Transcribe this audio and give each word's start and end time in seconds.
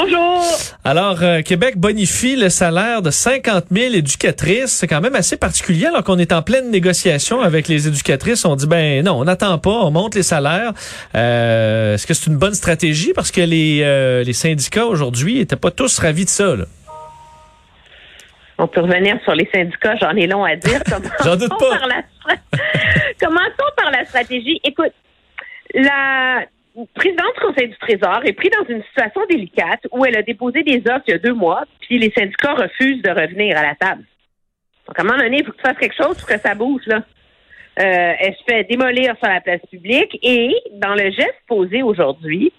Bonjour. 0.00 0.44
Alors, 0.84 1.24
euh, 1.24 1.42
Québec 1.42 1.76
bonifie 1.76 2.36
le 2.36 2.50
salaire 2.50 3.02
de 3.02 3.10
50 3.10 3.64
000 3.72 3.94
éducatrices. 3.94 4.70
C'est 4.70 4.86
quand 4.86 5.00
même 5.00 5.16
assez 5.16 5.36
particulier 5.36 5.86
alors 5.86 6.04
qu'on 6.04 6.18
est 6.18 6.32
en 6.32 6.40
pleine 6.42 6.70
négociation 6.70 7.40
avec 7.40 7.66
les 7.66 7.88
éducatrices. 7.88 8.44
On 8.44 8.54
dit, 8.54 8.68
ben 8.68 9.04
non, 9.04 9.14
on 9.14 9.24
n'attend 9.24 9.58
pas, 9.58 9.70
on 9.72 9.90
monte 9.90 10.14
les 10.14 10.22
salaires. 10.22 10.72
Euh, 11.16 11.94
Est-ce 11.94 12.06
que 12.06 12.14
c'est 12.14 12.30
une 12.30 12.36
bonne 12.38 12.54
stratégie? 12.54 13.12
Parce 13.12 13.32
que 13.32 13.40
les, 13.40 13.80
euh, 13.82 14.22
les 14.22 14.34
syndicats 14.34 14.86
aujourd'hui 14.86 15.38
n'étaient 15.40 15.56
pas 15.56 15.72
tous 15.72 15.98
ravis 15.98 16.26
de 16.26 16.30
ça. 16.30 16.54
là. 16.54 16.66
On 18.58 18.68
peut 18.68 18.82
revenir 18.82 19.18
sur 19.24 19.34
les 19.34 19.48
syndicats, 19.52 19.96
j'en 20.00 20.14
ai 20.14 20.28
long 20.28 20.44
à 20.44 20.54
dire. 20.54 20.80
J'en 21.24 21.34
doute 21.34 21.50
pas. 21.58 21.78
par 21.78 21.88
la 21.88 22.02
Commençons 23.20 23.72
par 23.76 23.90
la 23.90 24.04
stratégie. 24.04 24.60
Écoute, 24.62 24.92
la 25.74 26.42
présidente 26.86 27.34
du 27.34 27.40
Conseil 27.40 27.68
du 27.68 27.76
Trésor 27.78 28.20
est 28.24 28.32
prise 28.32 28.50
dans 28.50 28.68
une 28.68 28.82
situation 28.84 29.22
délicate 29.28 29.86
où 29.90 30.04
elle 30.04 30.16
a 30.16 30.22
déposé 30.22 30.62
des 30.62 30.78
offres 30.88 31.04
il 31.08 31.12
y 31.12 31.14
a 31.14 31.18
deux 31.18 31.34
mois, 31.34 31.64
puis 31.80 31.98
les 31.98 32.10
syndicats 32.10 32.54
refusent 32.54 33.02
de 33.02 33.10
revenir 33.10 33.56
à 33.56 33.62
la 33.62 33.74
table. 33.74 34.04
Donc, 34.86 34.98
à 34.98 35.02
un 35.02 35.04
moment 35.04 35.18
donné, 35.18 35.38
il 35.38 35.44
faut 35.44 35.52
que 35.52 35.56
tu 35.56 35.62
fasses 35.62 35.78
quelque 35.78 35.96
chose 35.96 36.16
pour 36.18 36.28
que 36.28 36.38
ça 36.38 36.54
bouge, 36.54 36.82
là. 36.86 37.02
Euh, 37.80 38.14
elle 38.18 38.34
se 38.34 38.42
fait 38.48 38.64
démolir 38.64 39.16
sur 39.18 39.28
la 39.28 39.40
place 39.40 39.60
publique 39.70 40.18
et 40.22 40.52
dans 40.72 40.94
le 40.94 41.10
geste 41.12 41.40
posé 41.46 41.82
aujourd'hui, 41.84 42.52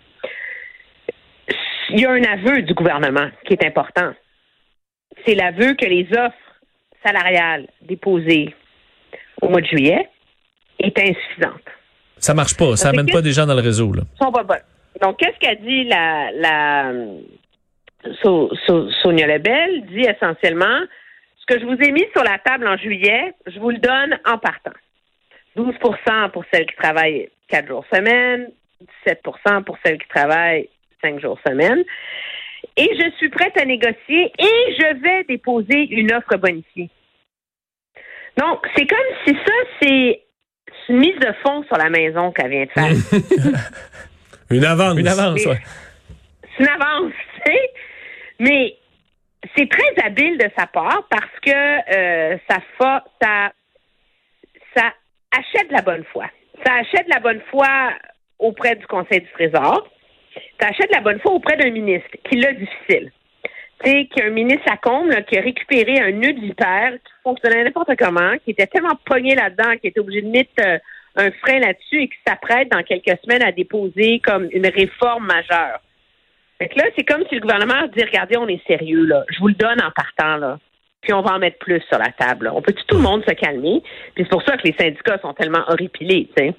il 1.90 1.99
y 1.99 2.05
a 2.05 2.12
un 2.12 2.24
aveu 2.24 2.62
du 2.62 2.74
gouvernement 2.74 3.30
qui 3.46 3.54
est 3.54 3.65
important. 3.65 4.13
C'est 5.26 5.36
l'aveu 5.36 5.74
que 5.74 5.86
les 5.86 6.08
offres 6.18 6.38
salariales 7.05 7.68
déposées 7.82 8.55
au 9.41 9.49
mois 9.49 9.60
de 9.60 9.65
juillet 9.65 10.08
est 10.80 10.98
insuffisante. 10.98 11.65
Ça 12.20 12.34
marche 12.34 12.55
pas. 12.57 12.75
Ça 12.75 12.89
fait 12.91 12.95
amène 12.98 13.07
que- 13.07 13.13
pas 13.13 13.21
des 13.21 13.31
gens 13.31 13.45
dans 13.45 13.55
le 13.55 13.62
réseau. 13.62 13.91
Là. 13.93 14.03
sont 14.21 14.31
pas 14.31 14.43
bonnes. 14.43 14.57
Donc, 15.01 15.17
qu'est-ce 15.17 15.39
qu'a 15.39 15.55
dit 15.55 15.85
la, 15.85 16.31
la 16.34 16.91
So- 18.21 18.49
So- 18.65 18.89
Sonia 19.01 19.27
Lebel? 19.27 19.85
Dit 19.87 20.01
essentiellement, 20.01 20.79
ce 21.37 21.45
que 21.45 21.59
je 21.59 21.65
vous 21.65 21.75
ai 21.81 21.91
mis 21.91 22.05
sur 22.13 22.23
la 22.23 22.37
table 22.40 22.67
en 22.67 22.77
juillet, 22.77 23.34
je 23.47 23.59
vous 23.59 23.70
le 23.71 23.77
donne 23.77 24.17
en 24.25 24.37
partant. 24.37 24.71
12% 25.55 26.29
pour 26.31 26.43
celles 26.53 26.65
qui 26.67 26.75
travaillent 26.75 27.29
quatre 27.47 27.67
jours 27.67 27.85
semaine, 27.93 28.49
17% 29.05 29.63
pour 29.63 29.77
celles 29.85 29.97
qui 29.97 30.07
travaillent 30.07 30.70
cinq 31.03 31.20
jours 31.20 31.37
semaine. 31.45 31.84
Et 32.77 32.90
je 32.97 33.09
suis 33.17 33.29
prête 33.29 33.57
à 33.57 33.65
négocier 33.65 34.31
et 34.37 34.75
je 34.77 35.01
vais 35.01 35.23
déposer 35.25 35.87
une 35.91 36.13
offre 36.13 36.37
bonifiée. 36.37 36.90
Donc, 38.37 38.65
c'est 38.75 38.85
comme 38.87 38.99
si 39.25 39.34
ça, 39.34 39.53
c'est 39.81 40.21
une 40.90 40.98
mise 40.98 41.15
de 41.20 41.32
fonds 41.43 41.63
sur 41.63 41.77
la 41.77 41.90
maison 41.90 42.32
qu'elle 42.32 42.49
vient 42.49 42.65
de 42.65 42.71
faire. 42.71 42.91
Une 44.51 44.65
avance. 44.65 44.98
Une 44.98 45.07
avance, 45.07 45.46
ouais. 45.46 45.59
c'est 46.57 46.63
une 46.63 46.70
avance, 46.70 47.13
tu 47.46 47.51
sais. 47.51 47.71
Mais 48.40 48.76
c'est 49.55 49.70
très 49.70 50.04
habile 50.05 50.37
de 50.40 50.49
sa 50.57 50.65
part 50.65 51.04
parce 51.09 51.31
que 51.46 51.51
euh, 51.96 52.37
ça, 52.49 52.57
fa- 52.79 53.04
ça, 53.21 53.51
ça 54.76 54.93
achète 55.37 55.71
la 55.71 55.81
bonne 55.84 56.04
foi. 56.12 56.26
Ça 56.65 56.73
achète 56.73 57.07
la 57.13 57.20
bonne 57.20 57.41
foi 57.51 57.68
auprès 58.40 58.76
du 58.76 58.87
Conseil 58.87 59.21
du 59.21 59.31
Trésor. 59.34 59.87
Ça 60.59 60.70
achète 60.70 60.91
la 60.91 61.01
bonne 61.01 61.20
foi 61.20 61.31
auprès 61.34 61.55
d'un 61.57 61.70
ministre 61.70 62.09
qui 62.27 62.37
l'a 62.37 62.53
difficile. 62.53 63.12
Qu'un 63.84 64.30
ministre 64.31 64.70
à 64.70 64.76
comble 64.76 65.12
là, 65.12 65.22
qui 65.22 65.38
a 65.38 65.42
récupéré 65.42 66.02
un 66.02 66.12
nœud 66.12 66.34
de 66.34 66.42
vipère 66.42 66.94
qui 66.94 67.12
fonctionnait 67.24 67.64
n'importe 67.64 67.96
comment, 67.98 68.34
qui 68.44 68.52
était 68.52 68.68
tellement 68.68 68.98
pogné 69.06 69.36
là-dedans, 69.36 69.78
qui 69.80 69.88
était 69.88 70.02
obligé 70.02 70.22
de 70.22 70.28
mettre 70.28 70.52
euh, 70.59 70.78
un 71.16 71.31
frein 71.31 71.59
là-dessus 71.59 72.02
et 72.02 72.08
qui 72.09 72.18
s'apprête 72.28 72.70
dans 72.70 72.84
quelques 72.84 73.18
semaines 73.24 73.42
à 73.42 73.53
déposer 73.53 74.20
comme 74.20 74.50
une 74.52 74.68
réforme 74.68 75.28
majeure. 75.28 75.80
Fait 76.58 76.68
que 76.68 76.78
là, 76.78 76.86
c'est 76.98 77.06
comme 77.06 77.24
si 77.30 77.36
le 77.36 77.42
gouvernement 77.42 77.88
dit, 77.96 78.03
regardez, 78.03 78.38
on 78.38 78.48
est 78.50 78.62
sérieux, 78.68 79.06
là. 79.06 79.24
Je 79.30 79.40
vous 79.40 79.48
le 79.48 79.53
donne 79.53 79.82
en 79.82 79.92
partant, 79.92 80.36
là. 80.36 80.59
Puis 81.02 81.14
on 81.14 81.22
va 81.22 81.36
en 81.36 81.40
mettre 81.40 81.58
plus 81.59 81.82
sur 81.88 81.98
la 81.98 82.12
table. 82.12 82.52
On 82.53 82.62
peut 82.62 82.74
tout 82.74 82.98
le 82.98 83.02
monde 83.02 83.24
se 83.26 83.34
calmer? 83.34 83.82
Puis 84.14 84.26
c'est 84.26 84.30
pour 84.30 84.44
ça 84.44 84.58
que 84.58 84.68
les 84.68 84.76
syndicats 84.78 85.20
sont 85.20 85.34
tellement 85.34 85.64
horripilés, 85.68 86.30
tu 86.36 86.44
sais. 86.44 86.53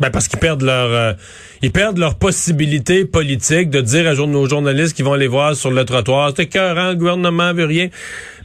Ben 0.00 0.10
parce 0.10 0.28
qu'ils 0.28 0.38
perdent 0.38 0.62
leur 0.62 0.90
euh, 0.90 1.12
ils 1.62 1.70
perdent 1.70 1.98
leur 1.98 2.16
possibilité 2.16 3.04
politique 3.04 3.70
de 3.70 3.80
dire 3.80 4.08
à 4.08 4.14
nos 4.14 4.48
journalistes 4.48 4.94
qui 4.96 5.02
vont 5.02 5.14
les 5.14 5.28
voir 5.28 5.54
sur 5.54 5.70
le 5.70 5.84
trottoir, 5.84 6.32
c'est 6.36 6.44
écœurant, 6.44 6.90
le 6.90 6.96
gouvernement 6.96 7.52
veut 7.54 7.66
rien. 7.66 7.88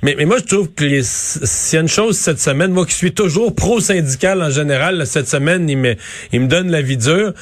Mais, 0.03 0.15
mais 0.17 0.25
moi 0.25 0.37
je 0.39 0.43
trouve 0.43 0.71
que 0.73 0.83
les- 0.83 1.01
s'il 1.03 1.75
y 1.75 1.77
a 1.77 1.81
une 1.81 1.87
chose 1.87 2.17
cette 2.17 2.39
semaine, 2.39 2.71
moi 2.71 2.85
qui 2.85 2.93
suis 2.93 3.13
toujours 3.13 3.55
pro-syndical 3.55 4.41
en 4.43 4.49
général, 4.51 5.05
cette 5.07 5.27
semaine, 5.27 5.67
il 5.69 5.77
me 5.77 5.95
il 6.31 6.41
me 6.41 6.47
donne 6.47 6.69
la 6.69 6.81
vie 6.81 6.97
dure. 6.97 7.33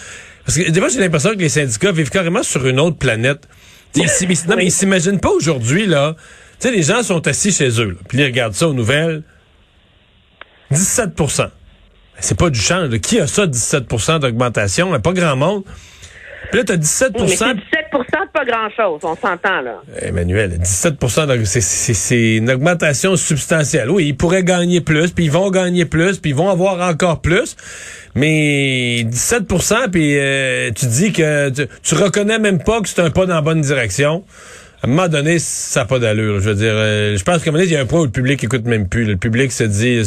Parce 0.46 0.58
que 0.58 0.70
des 0.70 0.80
fois 0.80 0.90
j'ai 0.90 1.00
l'impression 1.00 1.32
que 1.32 1.40
les 1.40 1.50
syndicats 1.50 1.92
vivent 1.92 2.10
carrément 2.12 2.44
sur 2.44 2.66
une 2.68 2.80
autre 2.80 2.98
planète. 2.98 3.48
Ils, 3.96 4.04
non, 4.48 4.56
mais 4.58 4.66
ils 4.66 4.72
s'imaginent 4.72 5.20
pas 5.20 5.30
aujourd'hui 5.32 5.88
là. 5.88 6.16
Tu 6.60 6.68
sais 6.70 6.74
les 6.76 6.84
gens 6.84 7.02
sont 7.04 7.26
assis 7.28 7.52
chez 7.52 7.82
eux, 7.82 7.98
puis 8.08 8.20
ils 8.20 8.26
regardent 8.26 8.54
ça 8.54 8.68
aux 8.70 8.74
nouvelles. 8.74 9.24
17 10.72 11.12
c'est 12.20 12.38
pas 12.38 12.50
du 12.50 12.59
change. 12.59 12.90
là. 12.90 13.00
Qui 13.00 13.20
a 13.20 13.28
ça, 13.28 13.46
17% 13.48 14.20
d'augmentation? 14.20 14.98
Pas 15.00 15.14
grand 15.14 15.36
monde. 15.36 15.64
Puis 16.52 16.59
là, 16.59 16.64
t'as 16.64 16.78
17% 16.78 17.12
Mais 17.22 17.28
c'est 17.36 17.46
17% 17.46 17.56
de 17.56 18.31
pas 18.31 18.46
grand-chose, 18.46 19.00
on 19.03 19.16
s'entend, 19.16 19.62
là. 19.62 19.81
Emmanuel, 20.00 20.59
17 20.59 21.00
d'aug- 21.28 21.44
c'est- 21.46 21.59
c'est 21.62 21.94
c'est 21.96 22.36
une 22.36 22.52
augmentation 22.52 23.16
substantielle. 23.16 23.90
Oui, 23.90 24.08
ils 24.09 24.16
pourraient 24.16 24.44
gagner 24.44 24.80
plus, 24.81 25.09
puis 25.12 25.25
ils 25.25 25.31
vont 25.31 25.50
gagner 25.50 25.86
plus, 25.86 26.20
puis 26.20 26.31
ils 26.31 26.36
vont 26.36 26.50
avoir 26.50 26.88
encore 26.88 27.22
plus. 27.22 27.56
Mais 28.14 29.04
17% 29.09 29.90
puis 29.92 30.18
euh, 30.20 30.72
tu 30.75 30.86
dis 30.86 31.12
que 31.12 31.50
tu, 31.50 31.68
tu 31.84 31.96
reconnais 31.96 32.38
même 32.40 32.64
pas 32.64 32.80
que 32.81 32.90
c'est 32.90 33.02
un 33.02 33.09
pas 33.09 33.25
dans 33.25 33.36
la 33.36 33.42
bonne 33.42 33.62
direction. 33.62 34.24
À 34.84 34.88
un 34.88 34.90
moment 34.90 35.08
donné, 35.08 35.40
ça 35.40 35.80
n'a 35.81 35.86
pas 35.88 35.98
d'allure. 36.00 36.40
Je 36.42 36.50
veux 36.50 36.56
dire, 36.56 36.74
euh, 36.75 37.18
je 37.18 37.24
pense 37.24 37.42
qu'à 37.44 37.50
un 37.50 37.54
moment 37.54 37.64
donné, 37.64 37.72
il 37.72 37.74
y 37.74 37.78
a 37.78 37.81
un 37.81 37.86
point 37.86 38.02
où 38.02 38.06
le 38.06 38.12
public 38.12 38.44
écoute 38.44 38.66
même 38.66 38.88
plus. 38.88 39.04
Le 39.06 39.18
public 39.18 39.52
se 39.52 39.64
dit... 39.64 40.02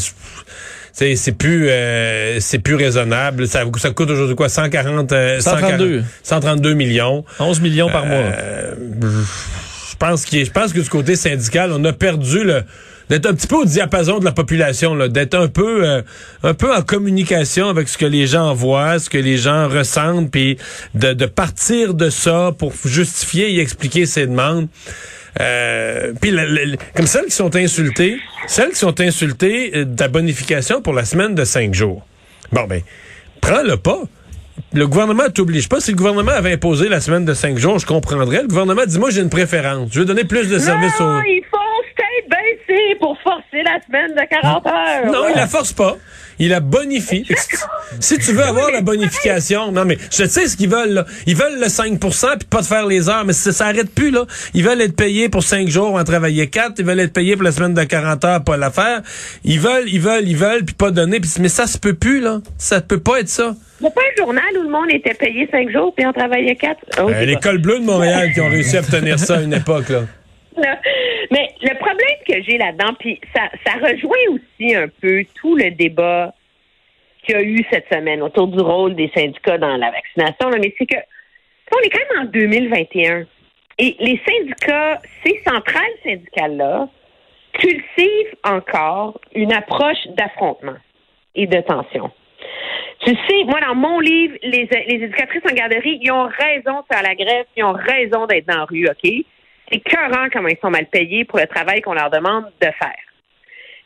C'est 0.92 1.16
c'est 1.16 1.32
plus 1.32 1.68
euh, 1.68 2.40
c'est 2.40 2.58
plus 2.58 2.74
raisonnable. 2.74 3.46
Ça, 3.46 3.64
ça 3.76 3.90
coûte 3.90 4.10
aujourd'hui 4.10 4.36
quoi? 4.36 4.48
140 4.48 5.12
euh, 5.12 5.40
132. 5.40 6.04
132 6.22 6.74
millions. 6.74 7.24
11 7.38 7.60
millions 7.60 7.90
par 7.90 8.06
mois. 8.06 8.16
Euh, 8.16 8.74
je 9.90 9.96
pense 9.96 10.24
qu'il 10.24 10.44
je 10.44 10.50
pense 10.50 10.72
que 10.72 10.80
du 10.80 10.88
côté 10.88 11.16
syndical, 11.16 11.72
on 11.72 11.84
a 11.84 11.92
perdu 11.92 12.44
le 12.44 12.62
d'être 13.08 13.26
un 13.26 13.34
petit 13.34 13.46
peu 13.46 13.56
au 13.56 13.64
diapason 13.64 14.18
de 14.18 14.24
la 14.24 14.32
population, 14.32 14.96
d'être 15.08 15.34
un 15.34 15.48
peu 15.48 15.86
euh, 15.86 16.02
un 16.42 16.54
peu 16.54 16.74
en 16.74 16.82
communication 16.82 17.68
avec 17.68 17.88
ce 17.88 17.98
que 17.98 18.06
les 18.06 18.26
gens 18.26 18.54
voient, 18.54 18.98
ce 18.98 19.10
que 19.10 19.18
les 19.18 19.36
gens 19.36 19.68
ressentent, 19.68 20.30
puis 20.30 20.58
de, 20.94 21.12
de 21.12 21.26
partir 21.26 21.94
de 21.94 22.10
ça 22.10 22.52
pour 22.58 22.72
justifier 22.84 23.54
et 23.54 23.60
expliquer 23.60 24.06
ses 24.06 24.26
demandes. 24.26 24.68
Euh, 25.40 26.12
puis 26.20 26.34
comme 26.96 27.06
celles 27.06 27.26
qui 27.26 27.32
sont 27.32 27.54
insultées, 27.54 28.18
celles 28.46 28.70
qui 28.70 28.78
sont 28.78 29.00
insultées 29.00 29.72
euh, 29.74 29.84
de 29.84 30.00
la 30.00 30.08
bonification 30.08 30.82
pour 30.82 30.94
la 30.94 31.04
semaine 31.04 31.34
de 31.34 31.44
cinq 31.44 31.74
jours. 31.74 32.04
Bon 32.50 32.64
ben, 32.66 32.82
prends-le 33.40 33.76
pas. 33.76 34.02
Le 34.72 34.86
gouvernement 34.88 35.28
t'oblige 35.32 35.68
pas. 35.68 35.80
Si 35.80 35.92
le 35.92 35.96
gouvernement 35.96 36.32
avait 36.32 36.54
imposé 36.54 36.88
la 36.88 37.00
semaine 37.00 37.24
de 37.24 37.34
cinq 37.34 37.58
jours, 37.58 37.78
je 37.78 37.86
comprendrais. 37.86 38.42
Le 38.42 38.48
gouvernement 38.48 38.84
dit, 38.84 38.98
moi, 38.98 39.10
j'ai 39.10 39.20
une 39.20 39.30
préférence. 39.30 39.90
Je 39.92 40.00
veux 40.00 40.04
donner 40.04 40.24
plus 40.24 40.48
de 40.48 40.58
services 40.58 41.00
aux... 41.00 41.20
il 41.26 41.42
faut 41.48 41.57
pour 43.00 43.16
forcer 43.22 43.62
la 43.64 43.78
semaine 43.86 44.14
de 44.14 44.28
40 44.28 44.66
heures. 44.66 45.12
Non, 45.12 45.24
Ouais. 45.24 45.32
il 45.34 45.36
la 45.36 45.46
force 45.46 45.72
pas. 45.72 45.96
Il 46.40 46.50
la 46.50 46.60
bonifie. 46.60 47.26
si 48.00 48.16
tu 48.18 48.32
veux 48.32 48.44
avoir 48.44 48.70
la 48.70 48.80
bonification, 48.80 49.72
non 49.72 49.84
mais 49.84 49.98
je 50.12 50.24
sais 50.24 50.46
ce 50.46 50.56
qu'ils 50.56 50.68
veulent 50.68 50.92
là. 50.92 51.04
Ils 51.26 51.34
veulent 51.34 51.58
le 51.58 51.66
5% 51.66 51.98
puis 52.38 52.46
pas 52.48 52.60
te 52.60 52.66
faire 52.66 52.86
les 52.86 53.08
heures, 53.08 53.24
mais 53.24 53.32
ça 53.32 53.50
s'arrête 53.50 53.92
plus 53.92 54.10
là. 54.12 54.24
Ils 54.54 54.62
veulent 54.64 54.80
être 54.80 54.94
payés 54.94 55.28
pour 55.28 55.42
5 55.42 55.66
jours, 55.68 55.94
en 55.94 56.04
travailler 56.04 56.46
4, 56.48 56.74
ils 56.78 56.84
veulent 56.84 57.00
être 57.00 57.12
payés 57.12 57.34
pour 57.34 57.42
la 57.42 57.50
semaine 57.50 57.74
de 57.74 57.82
40 57.82 58.24
heures, 58.24 58.44
pas 58.44 58.56
la 58.56 58.70
faire. 58.70 59.02
Ils 59.44 59.58
veulent, 59.58 59.88
ils 59.88 60.00
veulent, 60.00 60.28
ils 60.28 60.36
veulent 60.36 60.64
puis 60.64 60.76
pas 60.76 60.92
donner 60.92 61.18
puis 61.18 61.28
mais 61.40 61.48
ça 61.48 61.66
se 61.66 61.76
peut 61.76 61.94
plus 61.94 62.20
là. 62.20 62.38
Ça 62.56 62.80
peut 62.80 63.00
pas 63.00 63.18
être 63.18 63.28
ça. 63.28 63.54
Il 63.80 63.84
n'y 63.84 63.88
a 63.88 63.90
pas 63.90 64.00
un 64.00 64.16
journal 64.24 64.44
où 64.58 64.62
le 64.62 64.70
monde 64.70 64.90
était 64.90 65.14
payé 65.14 65.48
5 65.50 65.70
jours 65.70 65.92
puis 65.96 66.06
on 66.06 66.12
travaillait 66.12 66.54
4. 66.56 66.76
Oh, 67.02 67.10
Euh, 67.10 67.24
L'école 67.24 67.58
bleue 67.58 67.80
de 67.80 67.84
Montréal 67.84 68.32
qui 68.32 68.40
ont 68.40 68.48
réussi 68.48 68.76
à 68.76 68.80
obtenir 68.80 69.18
ça 69.18 69.38
à 69.38 69.40
une 69.40 69.54
époque 69.54 69.88
là. 69.88 70.02
Mais 71.30 71.48
le 71.62 71.74
problème 71.78 72.18
que 72.26 72.42
j'ai 72.42 72.58
là-dedans, 72.58 72.94
puis 72.98 73.20
ça, 73.34 73.48
ça 73.66 73.72
rejoint 73.74 74.16
aussi 74.30 74.74
un 74.74 74.88
peu 74.88 75.24
tout 75.40 75.56
le 75.56 75.70
débat 75.70 76.34
qu'il 77.22 77.34
y 77.34 77.38
a 77.38 77.42
eu 77.42 77.64
cette 77.70 77.92
semaine 77.92 78.22
autour 78.22 78.48
du 78.48 78.60
rôle 78.60 78.94
des 78.94 79.10
syndicats 79.14 79.58
dans 79.58 79.76
la 79.76 79.90
vaccination, 79.90 80.50
mais 80.50 80.74
c'est 80.78 80.86
que 80.86 80.96
on 81.74 81.80
est 81.80 81.90
quand 81.90 82.14
même 82.14 82.26
en 82.26 82.30
2021 82.30 83.26
et 83.78 83.96
les 84.00 84.20
syndicats, 84.26 85.00
ces 85.24 85.40
centrales 85.46 85.84
syndicales-là, 86.02 86.88
cultivent 87.52 88.36
encore 88.44 89.20
une 89.34 89.52
approche 89.52 90.06
d'affrontement 90.16 90.76
et 91.34 91.46
de 91.46 91.60
tension. 91.60 92.10
Tu 93.04 93.14
sais, 93.14 93.44
moi, 93.44 93.60
dans 93.60 93.74
mon 93.74 94.00
livre, 94.00 94.36
les, 94.42 94.68
les 94.88 95.04
éducatrices 95.04 95.42
en 95.48 95.54
garderie, 95.54 95.98
ils 96.02 96.10
ont 96.10 96.26
raison 96.26 96.80
de 96.80 96.94
faire 96.94 97.02
la 97.02 97.14
grève, 97.14 97.46
ils 97.56 97.64
ont 97.64 97.72
raison 97.72 98.26
d'être 98.26 98.46
dans 98.46 98.58
la 98.58 98.64
rue, 98.64 98.88
OK? 98.88 99.24
C'est 99.70 99.80
cœurant 99.80 100.28
comment 100.32 100.48
ils 100.48 100.58
sont 100.58 100.70
mal 100.70 100.86
payés 100.86 101.24
pour 101.24 101.38
le 101.38 101.46
travail 101.46 101.80
qu'on 101.82 101.94
leur 101.94 102.10
demande 102.10 102.46
de 102.60 102.66
faire. 102.66 103.04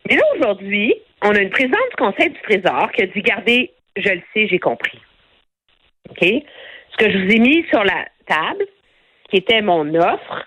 Mais 0.09 0.17
là, 0.17 0.23
aujourd'hui, 0.37 0.95
on 1.23 1.35
a 1.35 1.41
une 1.41 1.51
présidente 1.51 1.91
du 1.91 1.97
Conseil 1.97 2.31
du 2.31 2.41
Trésor 2.43 2.91
qui 2.93 3.03
a 3.03 3.07
dit, 3.07 3.23
gardez, 3.23 3.73
je 3.97 4.09
le 4.11 4.23
sais, 4.33 4.49
j'ai 4.49 4.59
compris. 4.59 4.99
OK? 6.11 6.21
Ce 6.21 6.97
que 6.97 7.11
je 7.11 7.19
vous 7.19 7.31
ai 7.31 7.39
mis 7.39 7.65
sur 7.69 7.83
la 7.85 8.07
table, 8.27 8.67
qui 9.29 9.37
était 9.37 9.63
mon 9.63 9.95
offre, 9.95 10.47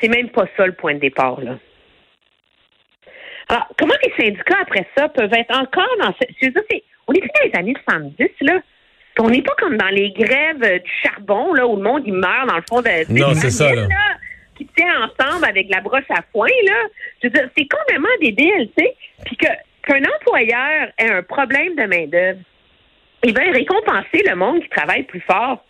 c'est 0.00 0.08
même 0.08 0.30
pas 0.30 0.46
ça 0.56 0.66
le 0.66 0.74
point 0.74 0.94
de 0.94 1.00
départ, 1.00 1.40
là. 1.40 1.58
Alors, 3.48 3.66
comment 3.76 3.94
les 4.04 4.24
syndicats, 4.24 4.60
après 4.60 4.86
ça, 4.96 5.08
peuvent 5.08 5.32
être 5.32 5.56
encore 5.58 5.96
dans 6.00 6.14
ce... 6.20 6.26
Je 6.40 6.46
veux 6.46 6.52
dire, 6.52 6.80
on 7.08 7.12
est 7.12 7.20
plus 7.20 7.30
dans 7.34 7.50
les 7.50 7.58
années 7.58 7.74
70, 7.88 8.28
là. 8.42 8.60
On 9.18 9.28
n'est 9.28 9.42
pas 9.42 9.54
comme 9.58 9.76
dans 9.76 9.88
les 9.88 10.10
grèves 10.12 10.62
euh, 10.62 10.78
du 10.78 10.90
charbon, 11.02 11.52
là, 11.54 11.66
où 11.66 11.76
le 11.76 11.82
monde, 11.82 12.02
il 12.06 12.14
meurt 12.14 12.48
dans 12.48 12.56
le 12.56 12.62
fond 12.68 12.80
de... 12.80 13.12
Non, 13.12 13.34
c'est 13.34 13.50
ça, 13.50 13.64
machines, 13.68 13.88
là. 13.88 14.16
Qui 14.56 14.66
tient 14.76 15.02
ensemble 15.04 15.44
avec 15.44 15.68
la 15.68 15.80
broche 15.80 16.04
à 16.10 16.22
foin, 16.32 16.48
là. 16.66 16.82
Je 17.22 17.28
veux 17.28 17.32
dire, 17.32 17.48
c'est 17.56 17.66
complètement 17.68 18.08
débile, 18.20 18.70
tu 18.76 18.84
sais. 18.84 18.96
Puis 19.26 19.36
que 19.36 19.46
qu'un 19.82 20.02
employeur 20.16 20.88
ait 20.98 21.10
un 21.10 21.22
problème 21.22 21.74
de 21.74 21.84
main-d'œuvre, 21.84 22.38
il 23.24 23.34
va 23.34 23.40
récompenser 23.50 24.22
le 24.26 24.36
monde 24.36 24.62
qui 24.62 24.68
travaille 24.68 25.02
plus 25.04 25.20
fort. 25.20 25.64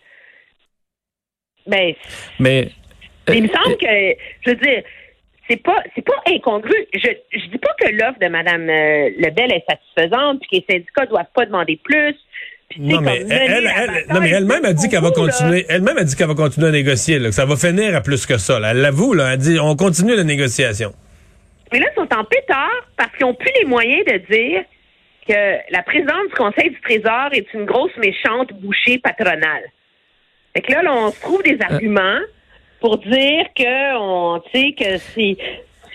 Ben, 1.65 1.93
Mais 2.39 2.69
il 3.29 3.43
me 3.43 3.49
Euh, 3.49 3.53
semble 3.53 3.77
que, 3.77 4.15
je 4.45 4.49
veux 4.49 4.55
dire, 4.57 4.83
c'est 5.49 5.61
pas, 5.61 5.83
c'est 5.95 6.01
pas 6.05 6.21
incongru. 6.27 6.75
Je, 6.93 7.09
je 7.33 7.45
dis 7.47 7.57
pas 7.57 7.73
que 7.79 7.89
l'offre 7.91 8.19
de 8.19 8.27
Mme 8.27 8.69
euh, 8.69 9.09
Lebel 9.17 9.51
est 9.53 9.63
satisfaisante, 9.69 10.41
puis 10.41 10.49
que 10.49 10.55
les 10.67 10.75
syndicats 10.75 11.05
doivent 11.05 11.31
pas 11.33 11.45
demander 11.45 11.79
plus. 11.83 12.15
Non, 12.79 13.01
mais 13.01 13.25
elle, 13.29 14.05
non, 14.09 14.19
mais 14.21 14.29
elle-même 14.29 14.65
a 14.65 14.73
dit 14.73 14.89
qu'elle 14.89 15.01
va 15.01 15.11
continuer. 15.11 15.65
Elle-même 15.69 15.97
a 15.97 16.03
dit 16.03 16.15
qu'elle 16.15 16.27
va 16.27 16.35
continuer 16.35 16.67
à 16.67 16.71
négocier, 16.71 17.19
là, 17.19 17.29
que 17.29 17.35
ça 17.35 17.45
va 17.45 17.55
finir 17.55 17.95
à 17.95 18.01
plus 18.01 18.25
que 18.25 18.37
ça. 18.37 18.59
Là. 18.59 18.71
Elle 18.71 18.81
l'avoue, 18.81 19.13
là. 19.13 19.33
Elle 19.33 19.39
dit, 19.39 19.59
on 19.59 19.75
continue 19.75 20.15
la 20.15 20.23
négociation. 20.23 20.93
Mais 21.71 21.79
là, 21.79 21.87
ils 21.91 21.95
sont 21.95 22.13
en 22.13 22.23
pétard 22.23 22.87
parce 22.97 23.11
qu'ils 23.15 23.25
n'ont 23.25 23.33
plus 23.33 23.51
les 23.61 23.65
moyens 23.65 24.03
de 24.05 24.17
dire 24.33 24.63
que 25.27 25.73
la 25.73 25.83
présidente 25.83 26.27
du 26.29 26.35
Conseil 26.35 26.69
du 26.71 26.81
Trésor 26.81 27.29
est 27.31 27.53
une 27.53 27.65
grosse 27.65 27.95
méchante 27.97 28.51
bouchée 28.61 28.97
patronale. 28.97 29.63
Fait 30.53 30.61
que 30.61 30.71
là, 30.71 30.81
là, 30.83 30.93
on 30.93 31.11
se 31.11 31.21
trouve 31.21 31.43
des 31.43 31.57
arguments 31.61 32.19
pour 32.81 32.97
dire 32.97 33.45
que 33.55 33.97
on, 33.97 34.39
que 34.39 34.97
c'est, 34.97 35.37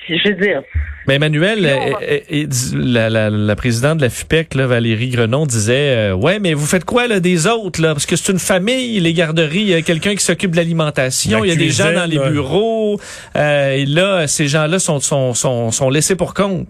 je 0.08 0.28
veux 0.28 0.34
dire, 0.34 0.62
Mais 1.08 1.14
Emmanuel, 1.14 1.55
Puis 1.58 1.62
là, 1.67 1.99
euh, 2.03 2.20
euh, 2.32 2.47
la, 2.75 3.11
la, 3.11 3.31
la 3.31 3.56
présidente 3.56 3.99
de 3.99 4.03
la 4.03 4.11
FIPEC, 4.11 4.55
là, 4.55 4.67
Valérie 4.67 5.08
Grenon, 5.11 5.47
disait 5.47 6.11
euh, 6.11 6.14
Ouais, 6.14 6.38
mais 6.38 6.55
vous 6.55 6.67
faites 6.67 6.85
quoi 6.85 7.06
là, 7.06 7.20
des 7.20 7.47
autres? 7.47 7.81
là? 7.81 7.93
Parce 7.94 8.06
que 8.06 8.17
c'est 8.17 8.32
une 8.32 8.38
famille, 8.38 8.99
les 9.00 9.12
garderies, 9.12 9.61
il 9.61 9.69
y 9.69 9.75
a 9.75 9.82
quelqu'un 9.82 10.14
qui 10.14 10.25
s'occupe 10.25 10.50
de 10.53 10.56
l'alimentation, 10.56 11.41
La 11.41 11.47
il 11.47 11.49
y 11.50 11.53
a 11.53 11.56
des 11.56 11.70
gens 11.70 11.93
dans 11.93 12.06
les 12.06 12.19
bureaux. 12.19 12.99
euh, 13.37 13.70
et 13.73 13.87
là, 13.87 14.26
ces 14.26 14.49
gens-là 14.49 14.79
sont, 14.79 15.00
sont, 15.00 15.35
sont, 15.35 15.70
sont 15.70 15.91
laissés 15.91 16.17
pour 16.17 16.35
compte. 16.35 16.69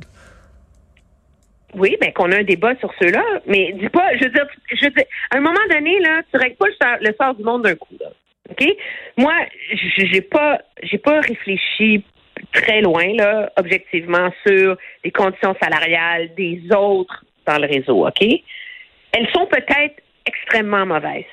Oui, 1.75 1.97
ben 2.01 2.11
qu'on 2.13 2.33
a 2.33 2.37
un 2.39 2.43
débat 2.43 2.75
sur 2.81 2.91
ceux-là, 3.01 3.23
mais 3.47 3.75
dis 3.79 3.89
pas, 3.91 4.07
je 4.19 4.25
veux 4.25 4.31
dire, 4.31 4.47
je 4.73 4.85
veux 4.87 4.91
dire, 4.93 5.05
à 5.31 5.37
un 5.37 5.41
moment 5.41 5.61
donné 5.71 5.99
là, 6.01 6.23
tu 6.33 6.39
règles 6.39 6.57
pas 6.57 6.67
le 6.69 6.75
sort, 6.81 6.97
le 7.03 7.15
sort 7.21 7.35
du 7.35 7.43
monde 7.45 7.65
d'un 7.65 7.75
coup 7.75 7.95
là. 8.01 8.07
OK? 8.51 8.67
Moi, 9.19 9.33
j'ai 9.99 10.21
pas 10.23 10.59
j'ai 10.85 10.97
pas 10.97 11.21
réfléchi 11.21 12.03
très 12.53 12.81
loin 12.81 13.15
là, 13.15 13.51
objectivement 13.57 14.31
sur 14.47 14.77
les 15.05 15.11
conditions 15.11 15.55
salariales 15.61 16.35
des 16.35 16.63
autres 16.75 17.25
dans 17.47 17.59
le 17.59 17.67
réseau, 17.67 18.07
OK? 18.07 18.23
Elles 18.23 19.29
sont 19.33 19.47
peut-être 19.47 20.03
extrêmement 20.27 20.87
mauvaises 20.87 21.25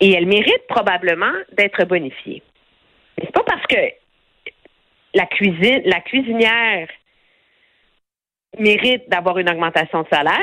et 0.00 0.12
elles 0.12 0.26
méritent 0.26 0.66
probablement 0.68 1.32
d'être 1.52 1.84
bonifiées. 1.84 2.42
Mais 3.18 3.24
c'est 3.26 3.32
pas 3.32 3.44
parce 3.44 3.66
que 3.66 3.76
la 5.14 5.26
cuisine 5.26 5.82
la 5.84 6.00
cuisinière 6.00 6.88
mérite 8.58 9.08
d'avoir 9.08 9.38
une 9.38 9.48
augmentation 9.48 10.02
de 10.02 10.08
salaire, 10.08 10.38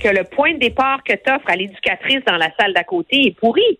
que 0.00 0.08
le 0.08 0.24
point 0.24 0.54
de 0.54 0.58
départ 0.58 1.02
que 1.04 1.12
tu 1.12 1.30
offres 1.30 1.48
à 1.48 1.56
l'éducatrice 1.56 2.24
dans 2.26 2.36
la 2.36 2.50
salle 2.58 2.72
d'à 2.72 2.84
côté 2.84 3.26
est 3.26 3.38
pourri. 3.38 3.78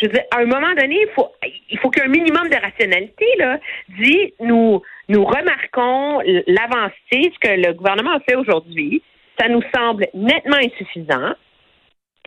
Je 0.00 0.06
veux 0.06 0.12
dire, 0.12 0.22
à 0.30 0.38
un 0.38 0.46
moment 0.46 0.74
donné, 0.74 1.00
il 1.02 1.08
faut, 1.14 1.28
il 1.70 1.78
faut 1.78 1.90
qu'un 1.90 2.06
minimum 2.06 2.48
de 2.48 2.56
rationalité, 2.56 3.26
là, 3.38 3.58
dit, 4.00 4.32
nous, 4.40 4.80
nous 5.08 5.24
remarquons 5.24 6.20
l'avancée, 6.46 7.32
ce 7.34 7.38
que 7.40 7.66
le 7.66 7.72
gouvernement 7.72 8.14
a 8.14 8.20
fait 8.20 8.36
aujourd'hui. 8.36 9.02
Ça 9.40 9.48
nous 9.48 9.62
semble 9.74 10.06
nettement 10.14 10.56
insuffisant. 10.56 11.34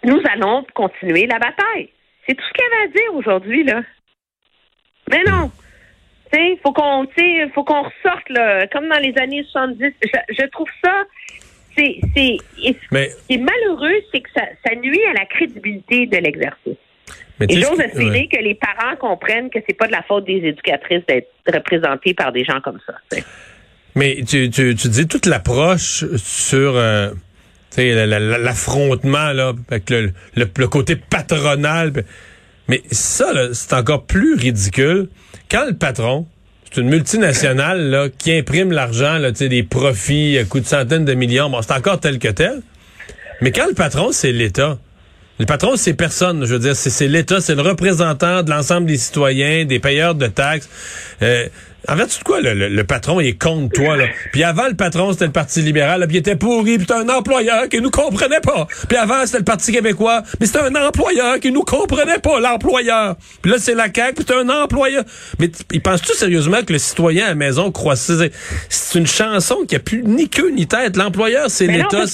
Nous 0.03 0.21
allons 0.33 0.65
continuer 0.73 1.27
la 1.27 1.39
bataille. 1.39 1.89
C'est 2.27 2.35
tout 2.35 2.44
ce 2.44 2.53
qu'il 2.53 2.63
y 2.63 2.73
avait 2.73 2.83
à 2.83 2.88
dire 2.88 3.15
aujourd'hui, 3.15 3.63
là. 3.63 3.81
Mais 5.09 5.23
non. 5.23 5.51
Sais, 6.33 6.57
faut 6.63 6.71
qu'on, 6.71 7.06
faut 7.53 7.63
qu'on 7.63 7.83
ressorte, 7.83 8.29
là, 8.29 8.68
comme 8.68 8.88
dans 8.88 9.00
les 9.00 9.18
années 9.18 9.44
70. 9.44 9.94
Je, 10.01 10.33
je 10.39 10.45
trouve 10.47 10.69
ça, 10.83 11.03
c'est, 11.77 12.00
c'est, 12.15 12.38
et 12.63 12.75
Mais, 12.91 13.09
ce 13.09 13.27
qui 13.27 13.33
est 13.33 13.38
malheureux, 13.38 14.01
c'est 14.12 14.21
que 14.21 14.29
ça, 14.33 14.44
ça 14.65 14.75
nuit 14.75 15.03
à 15.06 15.13
la 15.13 15.25
crédibilité 15.25 16.06
de 16.06 16.18
l'exercice. 16.18 16.77
Et 17.49 17.59
j'ose 17.59 17.79
espérer 17.79 18.27
que 18.31 18.37
les 18.37 18.55
parents 18.55 18.95
comprennent 18.99 19.49
que 19.49 19.59
c'est 19.67 19.75
pas 19.75 19.87
de 19.87 19.91
la 19.91 20.03
faute 20.03 20.25
des 20.25 20.41
éducatrices 20.43 21.03
d'être 21.07 21.31
représentées 21.51 22.13
par 22.13 22.31
des 22.31 22.43
gens 22.43 22.61
comme 22.61 22.79
ça. 22.85 22.93
Mais 23.95 24.19
tu, 24.27 24.49
tu, 24.49 24.75
tu 24.75 24.89
dis 24.89 25.07
toute 25.07 25.25
l'approche 25.25 26.05
sur 26.17 26.75
euh, 26.75 27.09
l'affrontement 27.77 29.31
là, 29.33 29.53
avec 29.69 29.89
le, 29.89 30.13
le, 30.35 30.45
le 30.55 30.67
côté 30.67 30.95
patronal. 30.95 31.91
Mais 32.67 32.81
ça, 32.91 33.33
c'est 33.53 33.73
encore 33.73 34.05
plus 34.05 34.35
ridicule. 34.35 35.09
Quand 35.49 35.65
le 35.65 35.75
patron, 35.75 36.27
c'est 36.71 36.79
une 36.79 36.89
multinationale 36.89 37.89
là, 37.89 38.07
qui 38.17 38.31
imprime 38.33 38.71
l'argent, 38.71 39.19
des 39.19 39.63
profits 39.63 40.37
à 40.37 40.45
coût 40.45 40.59
de 40.59 40.65
centaines 40.65 41.05
de 41.05 41.13
millions, 41.13 41.49
bon, 41.49 41.61
c'est 41.61 41.73
encore 41.73 41.99
tel 41.99 42.19
que 42.19 42.29
tel. 42.29 42.61
Mais 43.41 43.51
quand 43.51 43.67
le 43.67 43.73
patron, 43.73 44.11
c'est 44.11 44.31
l'État. 44.31 44.77
Le 45.41 45.47
patron, 45.47 45.75
c'est 45.75 45.95
personne. 45.95 46.45
Je 46.45 46.53
veux 46.53 46.59
dire, 46.59 46.75
c'est 46.75 46.91
c'est 46.91 47.07
l'État, 47.07 47.41
c'est 47.41 47.55
le 47.55 47.63
représentant 47.63 48.43
de 48.43 48.51
l'ensemble 48.51 48.85
des 48.85 48.97
citoyens, 48.97 49.65
des 49.65 49.79
payeurs 49.79 50.13
de 50.13 50.27
taxes. 50.27 50.69
Euh, 51.23 51.47
en 51.88 51.95
vertu 51.95 52.19
de 52.19 52.23
quoi, 52.23 52.41
le, 52.41 52.53
le- 52.53 52.69
le 52.69 52.83
patron, 52.83 53.19
il 53.19 53.29
est 53.29 53.41
contre 53.41 53.73
toi, 53.73 53.97
là? 53.97 54.03
Puis 54.31 54.43
avant, 54.43 54.67
le 54.67 54.75
patron, 54.75 55.13
c'était 55.13 55.25
le 55.25 55.31
Parti 55.31 55.63
libéral, 55.63 55.99
là, 55.99 56.05
puis 56.05 56.17
il 56.17 56.19
était 56.19 56.35
pourri, 56.35 56.77
puis 56.77 56.81
c'était 56.88 56.93
un 56.93 57.09
employeur 57.09 57.67
qui 57.69 57.81
nous 57.81 57.89
comprenait 57.89 58.39
pas. 58.39 58.67
Puis 58.88 58.97
avant, 58.97 59.25
c'était 59.25 59.39
le 59.39 59.43
Parti 59.45 59.71
québécois, 59.71 60.21
mais 60.39 60.45
c'était 60.45 60.59
un 60.59 60.75
employeur 60.75 61.39
qui 61.39 61.51
nous 61.51 61.63
comprenait 61.63 62.19
pas, 62.19 62.39
l'employeur. 62.39 63.16
Puis 63.42 63.51
là, 63.51 63.57
c'est 63.59 63.73
la 63.73 63.87
CAQ, 63.92 64.13
puis 64.13 64.25
c'est 64.27 64.35
un 64.35 64.47
employeur. 64.49 65.04
Mais 65.39 65.49
il 65.73 65.81
pense-tu 65.81 66.13
sérieusement 66.13 66.61
que 66.63 66.71
le 66.73 66.77
citoyen 66.77 67.25
à 67.25 67.30
la 67.30 67.35
maison 67.35 67.71
croit... 67.71 67.95
C'est 67.95 68.31
c'est 68.69 68.99
une 68.99 69.07
chanson 69.07 69.66
qui 69.68 69.75
a 69.75 69.80
plus 69.80 70.04
ni 70.04 70.30
queue 70.30 70.51
ni 70.51 70.68
tête. 70.68 70.95
L'employeur, 70.97 71.49
c'est 71.49 71.66
l'État. 71.66 72.01
le 72.01 72.07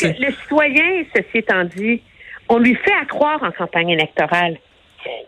citoyen, 0.44 1.04
ceci 1.14 1.40
étant 1.40 1.66
dit, 1.76 2.02
on 2.50 2.60
lui 2.60 2.76
fait 2.76 2.94
accroire 2.94 3.42
en 3.44 3.52
campagne 3.52 3.90
électorale 3.90 4.58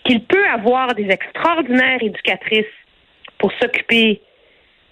qu'il 0.05 0.23
peut 0.23 0.47
avoir 0.47 0.95
des 0.95 1.09
extraordinaires 1.09 2.01
éducatrices 2.01 2.65
pour 3.37 3.51
s'occuper 3.53 4.21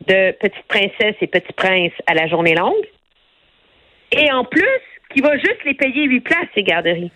de 0.07 0.31
petites 0.39 0.67
princesses 0.67 1.15
et 1.22 1.27
petits 1.27 1.53
princes 1.53 1.91
à 2.05 2.13
la 2.13 2.27
journée 2.27 2.55
longue. 2.55 2.88
Et 4.12 4.31
en 4.31 4.46
plus, 4.46 4.63
qu'il 5.12 5.24
va 5.24 5.38
juste 5.38 5.63
les 5.65 5.74
payer 5.74 6.05
huit 6.05 6.22
places, 6.22 6.48
ces 6.55 6.63
garderies. 6.63 7.12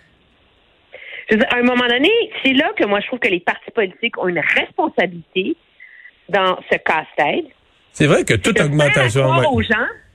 Je 1.29 1.35
veux 1.35 1.41
dire, 1.41 1.49
à 1.53 1.57
un 1.57 1.63
moment 1.63 1.87
donné, 1.87 2.09
c'est 2.43 2.53
là 2.53 2.71
que 2.75 2.85
moi, 2.85 2.99
je 2.99 3.07
trouve 3.07 3.19
que 3.19 3.29
les 3.29 3.39
partis 3.39 3.71
politiques 3.71 4.17
ont 4.17 4.27
une 4.27 4.39
responsabilité 4.39 5.55
dans 6.27 6.57
ce 6.69 6.77
casse-tête. 6.77 7.45
C'est 7.91 8.07
vrai 8.07 8.25
que 8.25 8.33
toute 8.33 8.59
augmentation... 8.59 9.29
ouais. 9.37 9.65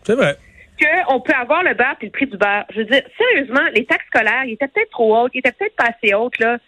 C'est 0.02 0.14
vrai. 0.14 0.36
Qu'on 0.80 1.20
peut 1.20 1.32
avoir 1.32 1.62
le 1.62 1.74
beurre 1.74 1.96
puis 1.98 2.08
le 2.08 2.12
prix 2.12 2.26
du 2.26 2.36
beurre. 2.36 2.64
Je 2.70 2.78
veux 2.78 2.84
dire, 2.84 3.02
sérieusement, 3.16 3.66
les 3.74 3.84
taxes 3.84 4.06
scolaires, 4.06 4.44
ils 4.44 4.54
étaient 4.54 4.68
peut-être 4.68 4.90
trop 4.90 5.16
hautes, 5.16 5.32
ils 5.34 5.38
étaient 5.38 5.52
peut-être 5.52 5.76
pas 5.76 5.90
assez 5.96 6.14
hautes, 6.14 6.38
là. 6.38 6.58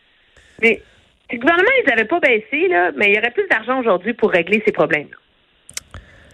Mais 0.60 0.82
le 1.30 1.38
gouvernement, 1.38 1.70
ils 1.82 1.88
n'avaient 1.88 2.04
pas 2.04 2.20
baissé, 2.20 2.68
là, 2.68 2.90
mais 2.96 3.10
il 3.10 3.14
y 3.14 3.18
aurait 3.18 3.30
plus 3.30 3.46
d'argent 3.48 3.80
aujourd'hui 3.80 4.14
pour 4.14 4.30
régler 4.30 4.62
ces 4.64 4.72
problèmes. 4.72 5.08